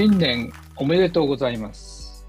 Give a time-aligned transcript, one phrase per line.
[0.00, 2.26] 新年おめでとうございます。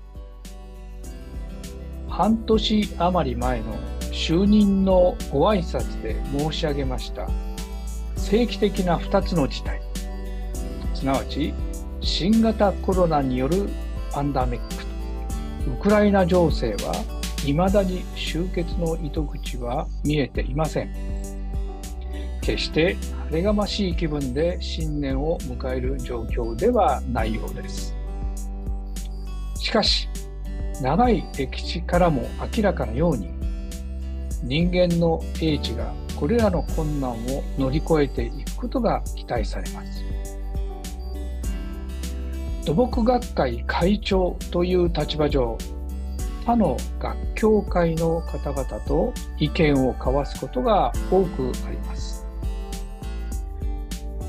[2.10, 3.78] 半年余り前の
[4.12, 7.30] 就任のご挨拶で申し上げました。
[8.18, 9.82] 正規的な2つの事態。
[10.94, 11.54] すなわち
[12.02, 13.70] 新型コロナによる
[14.12, 14.84] パンダミック。
[15.64, 16.94] とウクライナ情勢は
[17.46, 21.11] 未だに終結の糸口は見えていません。
[22.42, 22.98] 決して
[23.30, 27.96] 晴れがましい気分で新年を迎える状況ではないようです。
[29.56, 30.10] しかし
[30.82, 32.24] 長い歴史からも
[32.56, 33.30] 明らかなように
[34.44, 37.18] 人間の英知がこれらの困難を
[37.58, 40.04] 乗り越えていくことが期待されます。
[42.66, 45.58] 土木学会会長という立場上
[46.46, 52.21] 他の学協会の方々と意見を交わすことが多くあります。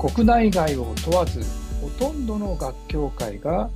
[0.03, 1.39] 国内外を問わず
[1.81, 3.69] ほとんどの学協会が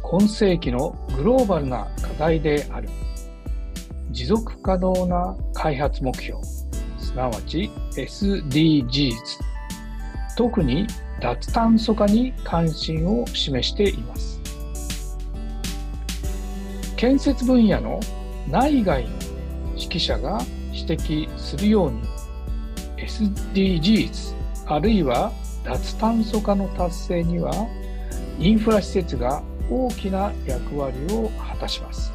[0.00, 2.88] 今世紀のグローバルな課題である。
[4.10, 6.42] 持続可能な開発目標。
[6.98, 9.12] すなわち SDGs
[10.38, 10.86] 特に
[11.20, 14.40] 脱炭素化に関心を示しています。
[16.96, 18.00] 建設分野の
[18.48, 19.10] 内外の
[19.76, 20.40] 指揮者が
[20.72, 22.00] 指摘するように
[22.96, 25.30] SDGs あるいは
[25.64, 27.52] 脱炭素化の達成には
[28.38, 32.12] インフラ施設が大きな役割を果たします。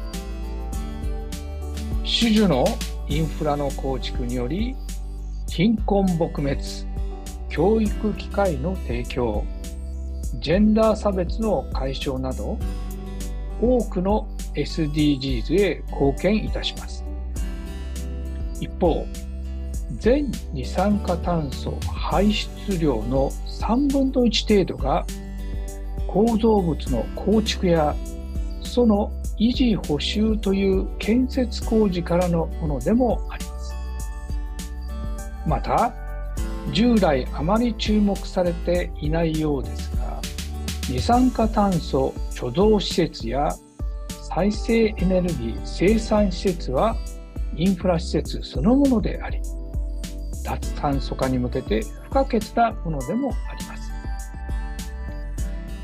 [2.04, 2.64] 種々の
[3.08, 4.76] インフラの構築により
[5.48, 6.60] 貧困撲滅
[7.48, 9.44] 教育機会の提供
[10.38, 12.56] ジェンダー差別の解消など
[13.60, 17.04] 多くの SDGs へ貢献いたします。
[18.60, 19.06] 一方
[19.98, 23.30] 全二酸化炭素排出量の
[23.60, 25.04] 3分の1程度が
[26.06, 27.94] 構造物の構築や
[28.62, 33.74] その維持補修という建設工事からのものでもあります。
[35.46, 35.92] また
[36.72, 40.20] 従来あまり注目されていないようですが
[40.88, 43.48] 二酸化炭素貯蔵施設や
[44.28, 46.96] 再生エネルギー生産施設は
[47.56, 49.40] インフラ施設そのものであり
[50.50, 53.92] 脱炭素化に向けて不可欠なものでもあります。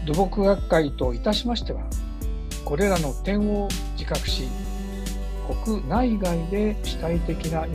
[0.06, 1.82] 土木学会といたしましては
[2.64, 4.48] これらの点を自覚し
[5.64, 7.66] 国内外で主体的な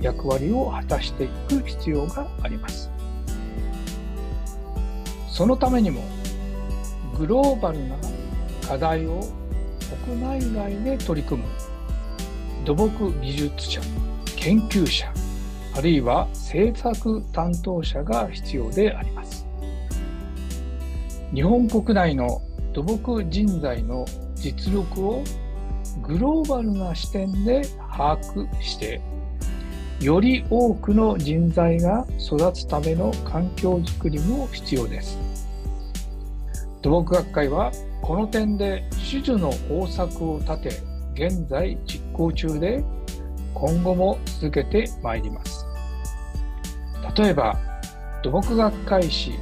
[0.00, 2.90] 役割を果たしていく必要があります。
[5.28, 6.02] そのためにも
[7.16, 7.96] グローバルな
[8.66, 9.20] 課題を
[10.06, 11.48] 国内外で取り組む
[12.64, 13.80] 土木技術者
[14.36, 15.12] 研究者
[15.76, 19.44] あるいは政策担当者が必要であります。
[21.34, 22.40] 日本国内の
[22.72, 25.24] 土木人材の実力を
[26.02, 29.00] グローバルな視点で把握して
[30.00, 35.18] より多くの人材が育つための環境づくりも必要です。
[36.82, 40.68] 土木学会はこの点で種々の方策を立て
[41.14, 42.84] 現在実行中で
[43.54, 45.63] 今後も続けてまいります。
[47.16, 47.56] 例えば
[48.22, 49.32] 土木学会誌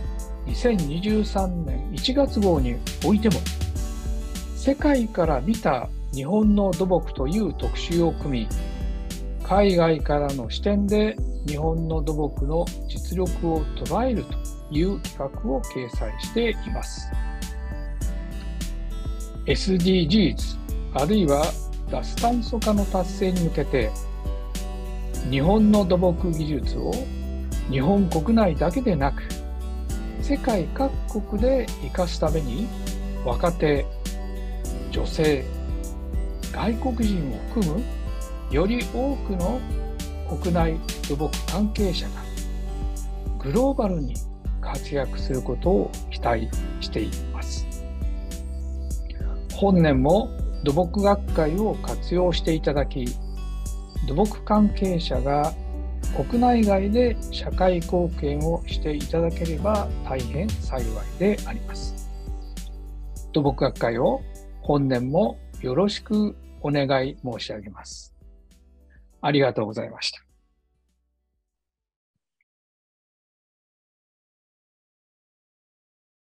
[0.47, 3.37] 2023年1月号においても
[4.57, 8.49] 世界から見た日本の土木という特集を組み
[9.43, 11.17] 海外からの視点で
[11.47, 14.37] 日本の土木の実力を捉えると
[14.71, 17.11] いう企画を掲載しています。
[19.47, 20.37] SDGs
[20.95, 21.45] あるいは
[21.91, 23.91] 脱炭素化の達成に向けて
[25.31, 26.93] 日本の土木技術を
[27.71, 29.23] 日本国内だけでなく
[30.21, 32.67] 世界各国で生かすために
[33.25, 33.87] 若手
[34.91, 35.45] 女性
[36.53, 37.83] 外国人を含む
[38.51, 39.61] より多くの
[40.29, 42.13] 国内土木関係者が
[43.39, 44.15] グローバルに
[44.61, 46.49] 活躍することを期待
[46.81, 47.67] しています。
[49.57, 50.29] 本年も
[50.65, 53.07] 土木学会を活用していただき
[54.07, 55.53] 土木関係者が
[56.17, 60.85] 国内外で社会貢献をしていただければ大変幸い
[61.19, 62.11] であります。
[63.33, 64.21] 土木学会を
[64.61, 68.15] 本年もよろしくお願い申し上げます。
[69.23, 70.32] ありがとうございました。